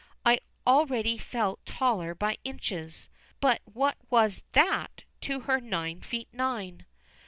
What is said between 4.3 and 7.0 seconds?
that to her nine feet nine?